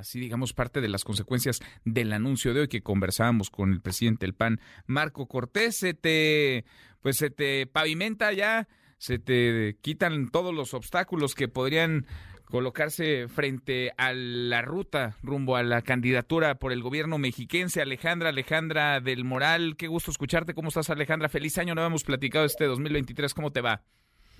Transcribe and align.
así 0.00 0.20
digamos 0.20 0.52
parte 0.52 0.80
de 0.80 0.88
las 0.88 1.04
consecuencias 1.04 1.60
del 1.84 2.12
anuncio 2.12 2.52
de 2.52 2.60
hoy 2.60 2.68
que 2.68 2.82
conversábamos 2.82 3.50
con 3.50 3.72
el 3.72 3.80
presidente 3.80 4.26
del 4.26 4.34
PAN, 4.34 4.60
Marco 4.86 5.26
Cortés, 5.26 5.76
se 5.76 5.94
te 5.94 6.64
pues 7.00 7.16
se 7.16 7.30
te 7.30 7.66
pavimenta 7.66 8.32
ya, 8.32 8.68
se 8.98 9.18
te 9.18 9.76
quitan 9.80 10.28
todos 10.30 10.54
los 10.54 10.74
obstáculos 10.74 11.34
que 11.34 11.48
podrían 11.48 12.06
colocarse 12.50 13.28
frente 13.28 13.92
a 13.96 14.12
la 14.12 14.60
ruta 14.60 15.16
rumbo 15.22 15.56
a 15.56 15.62
la 15.62 15.82
candidatura 15.82 16.56
por 16.56 16.72
el 16.72 16.82
gobierno 16.82 17.16
mexiquense. 17.16 17.80
Alejandra, 17.80 18.28
Alejandra 18.28 19.00
del 19.00 19.24
Moral, 19.24 19.76
qué 19.78 19.86
gusto 19.86 20.10
escucharte. 20.10 20.52
¿Cómo 20.52 20.68
estás, 20.68 20.90
Alejandra? 20.90 21.28
Feliz 21.28 21.56
año, 21.58 21.74
no 21.74 21.86
hemos 21.86 22.04
platicado 22.04 22.44
este 22.44 22.64
2023. 22.64 23.32
¿Cómo 23.32 23.52
te 23.52 23.60
va? 23.60 23.84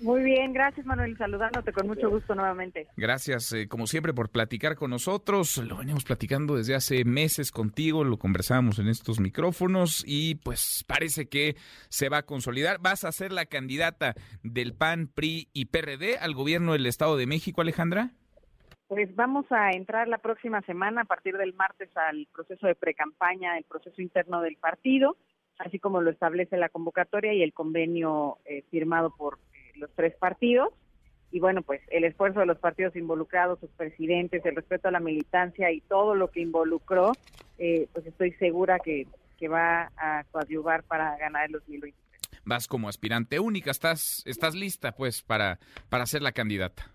Muy 0.01 0.23
bien, 0.23 0.51
gracias 0.51 0.83
Manuel, 0.83 1.15
saludándote 1.15 1.71
con 1.71 1.85
mucho 1.85 2.09
gusto 2.09 2.33
nuevamente. 2.33 2.87
Gracias, 2.97 3.53
eh, 3.53 3.67
como 3.67 3.85
siempre, 3.85 4.13
por 4.13 4.29
platicar 4.29 4.75
con 4.75 4.89
nosotros. 4.89 5.57
Lo 5.57 5.77
veníamos 5.77 6.05
platicando 6.05 6.55
desde 6.55 6.73
hace 6.73 7.05
meses 7.05 7.51
contigo, 7.51 8.03
lo 8.03 8.17
conversábamos 8.17 8.79
en 8.79 8.87
estos 8.87 9.19
micrófonos 9.19 10.03
y 10.07 10.35
pues 10.35 10.83
parece 10.87 11.29
que 11.29 11.55
se 11.89 12.09
va 12.09 12.17
a 12.17 12.23
consolidar. 12.23 12.79
¿Vas 12.81 13.03
a 13.03 13.11
ser 13.11 13.31
la 13.31 13.45
candidata 13.45 14.15
del 14.41 14.73
PAN, 14.73 15.07
PRI 15.07 15.49
y 15.53 15.65
PRD 15.65 16.17
al 16.17 16.33
gobierno 16.33 16.73
del 16.73 16.87
Estado 16.87 17.15
de 17.15 17.27
México, 17.27 17.61
Alejandra? 17.61 18.09
Pues 18.87 19.15
vamos 19.15 19.45
a 19.51 19.69
entrar 19.69 20.07
la 20.07 20.17
próxima 20.17 20.61
semana, 20.63 21.01
a 21.01 21.05
partir 21.05 21.37
del 21.37 21.53
martes, 21.53 21.95
al 21.95 22.27
proceso 22.33 22.65
de 22.65 22.73
precampaña, 22.73 23.55
el 23.55 23.65
proceso 23.65 24.01
interno 24.01 24.41
del 24.41 24.57
partido, 24.57 25.15
así 25.59 25.77
como 25.77 26.01
lo 26.01 26.09
establece 26.09 26.57
la 26.57 26.69
convocatoria 26.69 27.33
y 27.33 27.43
el 27.43 27.53
convenio 27.53 28.39
eh, 28.45 28.63
firmado 28.71 29.15
por 29.15 29.37
los 29.75 29.89
tres 29.95 30.15
partidos. 30.15 30.69
Y 31.31 31.39
bueno, 31.39 31.61
pues 31.61 31.81
el 31.89 32.03
esfuerzo 32.03 32.41
de 32.41 32.45
los 32.45 32.59
partidos 32.59 32.95
involucrados, 32.95 33.59
sus 33.59 33.69
presidentes, 33.71 34.45
el 34.45 34.55
respeto 34.55 34.89
a 34.89 34.91
la 34.91 34.99
militancia 34.99 35.71
y 35.71 35.79
todo 35.81 36.13
lo 36.13 36.29
que 36.29 36.41
involucró, 36.41 37.13
eh, 37.57 37.87
pues 37.93 38.05
estoy 38.05 38.33
segura 38.33 38.79
que, 38.79 39.07
que 39.37 39.47
va 39.47 39.91
a 39.95 40.25
coadyuvar 40.31 40.83
para 40.83 41.17
ganar 41.17 41.45
el 41.45 41.53
2023. 41.53 42.01
Vas 42.43 42.67
como 42.67 42.89
aspirante 42.89 43.39
única, 43.39 43.71
estás, 43.71 44.23
estás 44.25 44.55
lista 44.55 44.91
pues 44.91 45.21
para, 45.21 45.59
para 45.89 46.05
ser 46.05 46.21
la 46.21 46.31
candidata. 46.31 46.91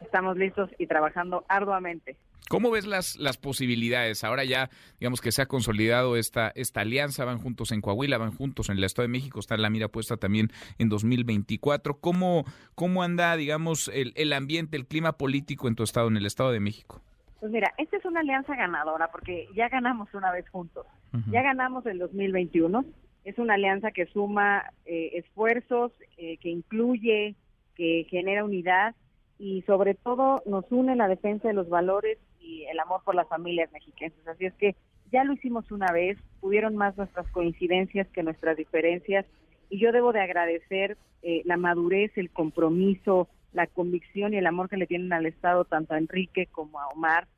Estamos 0.00 0.36
listos 0.36 0.70
y 0.78 0.86
trabajando 0.86 1.44
arduamente. 1.48 2.16
¿Cómo 2.48 2.70
ves 2.70 2.86
las, 2.86 3.16
las 3.16 3.36
posibilidades? 3.36 4.24
Ahora 4.24 4.44
ya, 4.44 4.70
digamos 4.98 5.20
que 5.20 5.32
se 5.32 5.42
ha 5.42 5.46
consolidado 5.46 6.16
esta, 6.16 6.50
esta 6.54 6.80
alianza, 6.80 7.24
van 7.24 7.38
juntos 7.38 7.72
en 7.72 7.80
Coahuila, 7.80 8.18
van 8.18 8.32
juntos 8.32 8.70
en 8.70 8.78
el 8.78 8.84
Estado 8.84 9.06
de 9.06 9.12
México, 9.12 9.38
está 9.38 9.56
la 9.56 9.70
mira 9.70 9.88
puesta 9.88 10.16
también 10.16 10.48
en 10.78 10.88
2024. 10.88 12.00
¿Cómo, 12.00 12.44
cómo 12.74 13.02
anda, 13.02 13.36
digamos, 13.36 13.88
el, 13.88 14.12
el 14.16 14.32
ambiente, 14.32 14.76
el 14.76 14.86
clima 14.86 15.18
político 15.18 15.68
en 15.68 15.74
tu 15.74 15.82
estado, 15.82 16.08
en 16.08 16.16
el 16.16 16.26
Estado 16.26 16.50
de 16.50 16.60
México? 16.60 17.02
Pues 17.40 17.52
mira, 17.52 17.72
esta 17.78 17.96
es 17.96 18.04
una 18.04 18.20
alianza 18.20 18.56
ganadora 18.56 19.10
porque 19.12 19.48
ya 19.54 19.68
ganamos 19.68 20.12
una 20.14 20.32
vez 20.32 20.48
juntos. 20.48 20.86
Ya 21.30 21.40
ganamos 21.42 21.86
el 21.86 21.98
2021. 21.98 22.84
Es 23.24 23.38
una 23.38 23.54
alianza 23.54 23.92
que 23.92 24.06
suma 24.06 24.72
eh, 24.84 25.10
esfuerzos, 25.14 25.92
eh, 26.18 26.36
que 26.38 26.50
incluye, 26.50 27.34
que 27.74 28.06
genera 28.10 28.44
unidad 28.44 28.94
y 29.38 29.62
sobre 29.62 29.94
todo 29.94 30.42
nos 30.46 30.64
une 30.70 30.96
la 30.96 31.08
defensa 31.08 31.48
de 31.48 31.54
los 31.54 31.68
valores 31.68 32.18
y 32.40 32.64
el 32.64 32.78
amor 32.80 33.02
por 33.04 33.14
las 33.14 33.28
familias 33.28 33.70
mexicanas. 33.72 34.18
Así 34.26 34.46
es 34.46 34.54
que 34.54 34.74
ya 35.12 35.24
lo 35.24 35.32
hicimos 35.32 35.70
una 35.70 35.92
vez, 35.92 36.18
pudieron 36.40 36.76
más 36.76 36.96
nuestras 36.96 37.26
coincidencias 37.30 38.08
que 38.08 38.22
nuestras 38.22 38.56
diferencias 38.56 39.24
y 39.70 39.78
yo 39.78 39.92
debo 39.92 40.12
de 40.12 40.20
agradecer 40.20 40.96
eh, 41.22 41.42
la 41.44 41.56
madurez, 41.56 42.10
el 42.16 42.30
compromiso, 42.30 43.28
la 43.52 43.66
convicción 43.66 44.34
y 44.34 44.38
el 44.38 44.46
amor 44.46 44.68
que 44.68 44.76
le 44.76 44.86
tienen 44.86 45.12
al 45.12 45.26
Estado 45.26 45.64
tanto 45.64 45.94
a 45.94 45.98
Enrique 45.98 46.46
como 46.46 46.80
a 46.80 46.88
Omar 46.88 47.28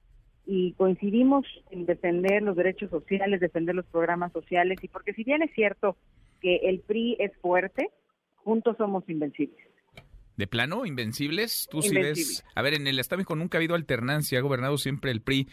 y 0.47 0.73
coincidimos 0.73 1.47
en 1.71 1.87
defender 1.87 2.43
los 2.43 2.57
derechos 2.57 2.91
sociales, 2.91 3.41
defender 3.41 3.75
los 3.75 3.87
programas 3.87 4.33
sociales 4.33 4.79
y 4.83 4.89
porque 4.89 5.13
si 5.13 5.23
bien 5.23 5.43
es 5.43 5.53
cierto 5.55 5.97
que 6.41 6.57
el 6.57 6.81
PRI 6.81 7.17
es 7.21 7.37
fuerte, 7.39 7.91
juntos 8.37 8.77
somos 8.79 9.09
invencibles 9.09 9.70
de 10.41 10.49
plano, 10.49 10.87
invencibles. 10.87 11.69
Tú 11.71 11.83
sí 11.83 11.95
ves. 11.95 12.45
A 12.57 12.63
ver, 12.63 12.75
en 12.75 12.89
el 12.89 12.99
Estado 12.99 13.23
nunca 13.37 13.57
ha 13.57 13.61
habido 13.61 13.77
alternancia, 13.77 14.39
ha 14.39 14.43
gobernado 14.43 14.79
siempre 14.79 15.13
el 15.13 15.21
PRI. 15.21 15.47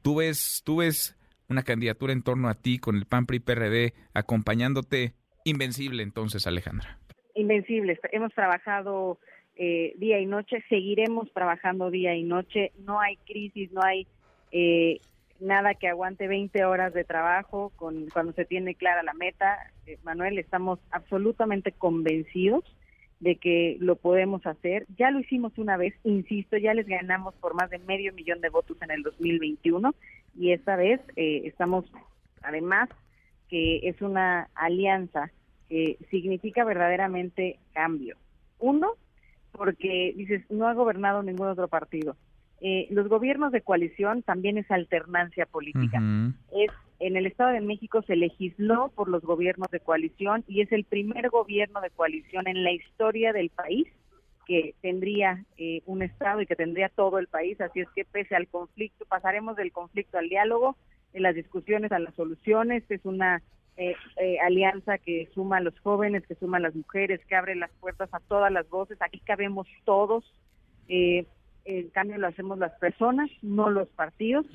Tú 0.00 0.16
ves, 0.16 0.62
tú 0.64 0.76
ves 0.76 1.18
una 1.48 1.62
candidatura 1.62 2.12
en 2.12 2.22
torno 2.22 2.48
a 2.48 2.54
ti 2.54 2.78
con 2.78 2.96
el 2.96 3.04
PAN 3.04 3.26
PRI 3.26 3.40
PRD 3.40 3.92
acompañándote. 4.14 5.12
Invencible 5.44 6.02
entonces, 6.02 6.46
Alejandra. 6.46 6.98
Invencible. 7.34 7.98
Hemos 8.12 8.32
trabajado 8.32 9.18
eh, 9.56 9.94
día 9.96 10.20
y 10.20 10.26
noche, 10.26 10.64
seguiremos 10.68 11.32
trabajando 11.32 11.90
día 11.90 12.14
y 12.14 12.22
noche. 12.22 12.72
No 12.78 13.00
hay 13.00 13.16
crisis, 13.26 13.70
no 13.72 13.82
hay 13.82 14.06
eh, 14.52 15.00
nada 15.40 15.74
que 15.74 15.88
aguante 15.88 16.28
20 16.28 16.64
horas 16.64 16.94
de 16.94 17.04
trabajo 17.04 17.72
con 17.76 18.08
cuando 18.08 18.32
se 18.32 18.44
tiene 18.44 18.74
clara 18.74 19.02
la 19.02 19.14
meta. 19.14 19.58
Eh, 19.86 19.98
Manuel, 20.04 20.38
estamos 20.38 20.78
absolutamente 20.90 21.72
convencidos 21.72 22.64
de 23.20 23.36
que 23.36 23.76
lo 23.80 23.96
podemos 23.96 24.46
hacer. 24.46 24.86
Ya 24.96 25.10
lo 25.10 25.20
hicimos 25.20 25.56
una 25.58 25.76
vez, 25.76 25.94
insisto, 26.04 26.56
ya 26.56 26.74
les 26.74 26.86
ganamos 26.86 27.34
por 27.34 27.54
más 27.54 27.70
de 27.70 27.78
medio 27.78 28.12
millón 28.12 28.40
de 28.40 28.48
votos 28.48 28.76
en 28.82 28.90
el 28.90 29.02
2021 29.02 29.94
y 30.36 30.52
esta 30.52 30.76
vez 30.76 31.00
eh, 31.16 31.42
estamos, 31.44 31.84
además, 32.42 32.88
que 33.48 33.88
es 33.88 34.00
una 34.02 34.48
alianza 34.54 35.30
que 35.68 35.98
significa 36.10 36.64
verdaderamente 36.64 37.58
cambio. 37.72 38.16
Uno, 38.58 38.92
porque 39.52 40.14
dices, 40.16 40.44
no 40.50 40.68
ha 40.68 40.74
gobernado 40.74 41.22
ningún 41.22 41.48
otro 41.48 41.68
partido. 41.68 42.16
Eh, 42.60 42.88
los 42.90 43.08
gobiernos 43.08 43.52
de 43.52 43.60
coalición 43.60 44.22
también 44.22 44.58
es 44.58 44.70
alternancia 44.70 45.46
política. 45.46 46.00
Es 46.52 46.70
en 47.00 47.16
el 47.16 47.26
Estado 47.26 47.50
de 47.50 47.60
México 47.60 48.02
se 48.02 48.16
legisló 48.16 48.90
por 48.94 49.08
los 49.08 49.22
gobiernos 49.22 49.70
de 49.70 49.80
coalición 49.80 50.44
y 50.48 50.62
es 50.62 50.72
el 50.72 50.84
primer 50.84 51.30
gobierno 51.30 51.80
de 51.80 51.90
coalición 51.90 52.48
en 52.48 52.64
la 52.64 52.72
historia 52.72 53.32
del 53.32 53.50
país 53.50 53.86
que 54.46 54.74
tendría 54.80 55.44
eh, 55.58 55.82
un 55.86 56.02
Estado 56.02 56.40
y 56.40 56.46
que 56.46 56.56
tendría 56.56 56.88
todo 56.88 57.18
el 57.18 57.28
país. 57.28 57.60
Así 57.60 57.80
es 57.80 57.88
que 57.94 58.04
pese 58.04 58.34
al 58.34 58.48
conflicto, 58.48 59.04
pasaremos 59.04 59.56
del 59.56 59.72
conflicto 59.72 60.18
al 60.18 60.30
diálogo, 60.30 60.76
de 61.12 61.20
las 61.20 61.34
discusiones 61.34 61.92
a 61.92 61.98
las 61.98 62.14
soluciones. 62.14 62.82
Es 62.88 63.04
una 63.04 63.42
eh, 63.76 63.94
alianza 64.42 64.96
que 64.96 65.28
suma 65.34 65.58
a 65.58 65.60
los 65.60 65.78
jóvenes, 65.80 66.26
que 66.26 66.34
suma 66.34 66.56
a 66.56 66.60
las 66.60 66.74
mujeres, 66.74 67.20
que 67.26 67.36
abre 67.36 67.54
las 67.56 67.70
puertas 67.78 68.08
a 68.12 68.20
todas 68.20 68.50
las 68.50 68.68
voces. 68.70 68.96
Aquí 69.02 69.20
cabemos 69.20 69.68
todos. 69.84 70.24
El 71.68 71.90
cambio 71.92 72.16
lo 72.16 72.28
hacemos 72.28 72.58
las 72.58 72.72
personas, 72.78 73.28
no 73.42 73.68
los 73.68 73.88
partidos, 73.88 74.46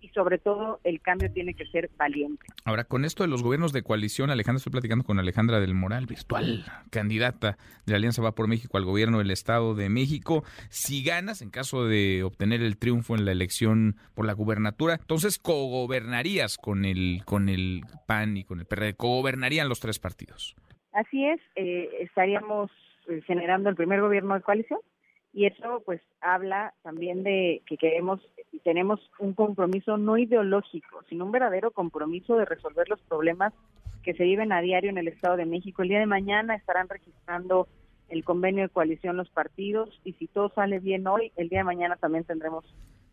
y 0.00 0.06
sobre 0.10 0.38
todo 0.38 0.78
el 0.84 1.00
cambio 1.00 1.28
tiene 1.32 1.54
que 1.54 1.66
ser 1.66 1.90
valiente. 1.98 2.46
Ahora, 2.64 2.84
con 2.84 3.04
esto 3.04 3.24
de 3.24 3.28
los 3.28 3.42
gobiernos 3.42 3.72
de 3.72 3.82
coalición, 3.82 4.30
Alejandra, 4.30 4.58
estoy 4.58 4.70
platicando 4.70 5.02
con 5.02 5.18
Alejandra 5.18 5.58
del 5.58 5.74
Moral, 5.74 6.06
virtual 6.06 6.64
candidata 6.90 7.56
de 7.84 7.90
la 7.90 7.96
Alianza 7.96 8.22
Va 8.22 8.36
por 8.36 8.46
México 8.46 8.78
al 8.78 8.84
gobierno 8.84 9.18
del 9.18 9.32
Estado 9.32 9.74
de 9.74 9.88
México. 9.88 10.44
Si 10.68 11.02
ganas, 11.02 11.42
en 11.42 11.50
caso 11.50 11.84
de 11.84 12.22
obtener 12.22 12.62
el 12.62 12.78
triunfo 12.78 13.16
en 13.16 13.24
la 13.24 13.32
elección 13.32 13.96
por 14.14 14.24
la 14.24 14.32
gubernatura, 14.32 14.98
entonces 15.00 15.40
cogobernarías 15.40 16.58
con 16.58 16.84
el, 16.84 17.22
con 17.24 17.48
el 17.48 17.80
PAN 18.06 18.36
y 18.36 18.44
con 18.44 18.60
el 18.60 18.66
PRD, 18.66 18.94
cogobernarían 18.94 19.68
los 19.68 19.80
tres 19.80 19.98
partidos. 19.98 20.54
Así 20.92 21.26
es, 21.26 21.40
eh, 21.56 21.88
estaríamos 22.02 22.70
eh, 23.08 23.20
generando 23.26 23.68
el 23.68 23.74
primer 23.74 24.00
gobierno 24.00 24.36
de 24.36 24.42
coalición 24.42 24.78
y 25.32 25.46
eso 25.46 25.82
pues 25.84 26.00
habla 26.20 26.74
también 26.82 27.22
de 27.22 27.62
que 27.66 27.76
queremos 27.76 28.20
y 28.52 28.58
tenemos 28.60 29.00
un 29.18 29.32
compromiso 29.32 29.96
no 29.96 30.18
ideológico, 30.18 31.02
sino 31.08 31.24
un 31.24 31.32
verdadero 31.32 31.70
compromiso 31.70 32.36
de 32.36 32.44
resolver 32.44 32.88
los 32.88 33.00
problemas 33.02 33.52
que 34.02 34.14
se 34.14 34.24
viven 34.24 34.52
a 34.52 34.60
diario 34.60 34.90
en 34.90 34.98
el 34.98 35.08
Estado 35.08 35.36
de 35.36 35.46
México. 35.46 35.82
El 35.82 35.88
día 35.88 36.00
de 36.00 36.06
mañana 36.06 36.54
estarán 36.54 36.88
registrando 36.88 37.68
el 38.08 38.24
convenio 38.24 38.64
de 38.64 38.68
coalición 38.68 39.16
los 39.16 39.30
partidos 39.30 40.00
y 40.04 40.12
si 40.14 40.26
todo 40.26 40.50
sale 40.54 40.80
bien 40.80 41.06
hoy, 41.06 41.32
el 41.36 41.48
día 41.48 41.60
de 41.60 41.64
mañana 41.64 41.96
también 41.96 42.24
tendremos 42.24 42.64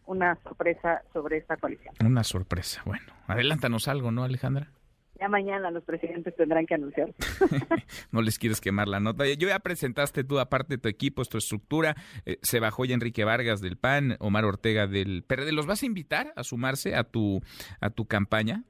una 0.05 0.35
sorpresa 0.43 1.03
sobre 1.13 1.37
esta 1.37 1.55
coalición. 1.55 1.93
Una 2.03 2.23
sorpresa, 2.23 2.81
bueno, 2.85 3.13
adelántanos 3.27 3.87
algo, 3.87 4.11
¿no, 4.11 4.23
Alejandra? 4.23 4.71
Ya 5.19 5.27
mañana 5.27 5.69
los 5.69 5.83
presidentes 5.83 6.33
tendrán 6.35 6.65
que 6.65 6.75
anunciar. 6.75 7.13
no 8.11 8.21
les 8.21 8.39
quieres 8.39 8.61
quemar 8.61 8.87
la 8.87 8.99
nota. 8.99 9.25
Yo 9.25 9.49
ya 9.49 9.59
presentaste 9.59 10.23
tú, 10.23 10.39
aparte 10.39 10.75
de 10.75 10.81
tu 10.81 10.87
equipo, 10.87 11.25
tu 11.25 11.37
estructura. 11.37 11.95
Eh, 12.25 12.37
se 12.41 12.59
bajó 12.59 12.85
ya 12.85 12.93
Enrique 12.93 13.25
Vargas 13.25 13.59
del 13.59 13.77
PAN, 13.77 14.15
Omar 14.19 14.45
Ortega 14.45 14.87
del 14.87 15.23
PRD. 15.23 15.51
¿Los 15.51 15.67
vas 15.67 15.83
a 15.83 15.85
invitar 15.85 16.31
a 16.37 16.43
sumarse 16.43 16.95
a 16.95 17.03
tu, 17.03 17.41
a 17.81 17.89
tu 17.89 18.05
campaña? 18.05 18.63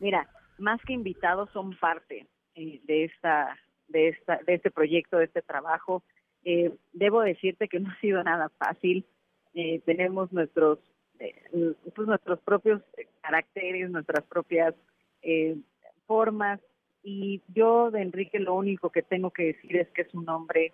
Mira, 0.00 0.28
más 0.58 0.80
que 0.86 0.94
invitados 0.94 1.50
son 1.52 1.76
parte 1.78 2.26
eh, 2.54 2.80
de 2.84 3.04
esta 3.04 3.58
de 3.88 4.08
esta 4.08 4.40
de 4.46 4.54
este 4.54 4.70
proyecto 4.70 5.18
de 5.18 5.26
este 5.26 5.42
trabajo 5.42 6.02
eh, 6.44 6.74
debo 6.94 7.20
decirte 7.20 7.68
que 7.68 7.80
no 7.80 7.90
ha 7.90 8.00
sido 8.00 8.22
nada 8.24 8.48
fácil 8.56 9.04
tenemos 9.84 10.32
nuestros 10.32 10.78
pues 11.94 12.08
nuestros 12.08 12.40
propios 12.40 12.82
caracteres 13.20 13.90
nuestras 13.90 14.24
propias 14.24 14.74
formas 16.06 16.60
y 17.02 17.42
yo 17.54 17.90
de 17.90 18.02
Enrique 18.02 18.38
lo 18.38 18.54
único 18.54 18.90
que 18.90 19.02
tengo 19.02 19.30
que 19.30 19.44
decir 19.44 19.76
es 19.76 19.88
que 19.90 20.02
es 20.02 20.14
un 20.14 20.28
hombre 20.28 20.72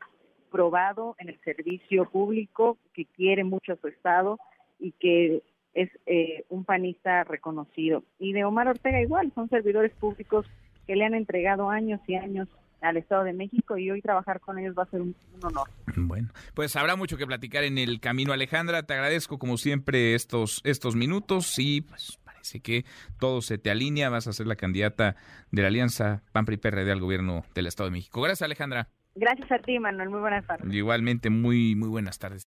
probado 0.50 1.17
en 1.19 1.29
el 1.29 1.41
servicio 1.41 2.09
público, 2.09 2.79
que 2.94 3.05
quiere 3.05 3.44
mucho 3.44 3.73
a 3.73 3.77
su 3.77 3.88
Estado 3.88 4.38
y 4.79 4.93
que 4.93 5.43
es 5.75 5.91
eh, 6.06 6.44
un 6.49 6.65
panista 6.65 7.25
reconocido. 7.25 8.03
Y 8.19 8.32
de 8.32 8.44
Omar 8.44 8.69
Ortega 8.69 9.00
igual, 9.00 9.32
son 9.35 9.49
servidores 9.49 9.93
públicos 9.93 10.47
que 10.87 10.97
le 10.97 11.05
han 11.05 11.15
entregado 11.15 11.71
años 11.71 12.00
y 12.06 12.15
años 12.15 12.49
al 12.81 12.97
Estado 12.97 13.25
de 13.25 13.32
México 13.32 13.77
y 13.77 13.91
hoy 13.91 14.00
trabajar 14.00 14.41
con 14.41 14.59
ellos 14.59 14.75
va 14.77 14.85
a 14.85 14.87
ser 14.87 15.03
un, 15.03 15.15
honor. 15.43 15.69
Bueno, 15.97 16.29
pues 16.55 16.77
habrá 16.77 16.97
mucho 16.97 17.17
que 17.17 17.27
platicar 17.27 17.65
en 17.65 17.79
el 17.79 18.00
camino, 18.00 18.32
Alejandra. 18.32 18.82
Te 18.85 18.94
agradezco 18.94 19.38
como 19.38 19.56
siempre 19.59 20.15
estos, 20.15 20.61
estos 20.65 20.97
minutos 20.97 21.59
y 21.59 21.82
pues 21.82 22.19
parece 22.40 22.60
que 22.60 22.84
todo 23.19 23.42
se 23.42 23.58
te 23.58 23.70
alinea. 23.70 24.08
Vas 24.08 24.26
a 24.26 24.32
ser 24.32 24.46
la 24.46 24.56
candidata 24.56 25.16
de 25.50 25.62
la 25.62 25.69
Alianza 25.69 26.22
PAN-PRI-PRD 26.32 26.90
al 26.90 27.00
gobierno 27.00 27.44
del 27.54 27.66
Estado 27.66 27.90
de 27.90 27.92
México. 27.92 28.22
Gracias, 28.22 28.42
Alejandra. 28.42 28.88
Gracias 29.14 29.50
a 29.50 29.58
ti, 29.58 29.78
Manuel. 29.78 30.08
Muy 30.08 30.20
buenas 30.20 30.46
tardes. 30.46 30.72
Igualmente, 30.72 31.31
muy, 31.31 31.75
muy 31.75 31.88
buenas 31.88 32.19
tardes. 32.19 32.46